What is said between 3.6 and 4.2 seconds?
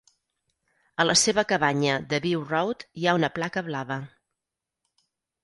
blava.